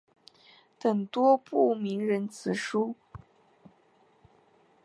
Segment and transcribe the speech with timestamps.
[0.79, 2.95] 等多部名人辞书。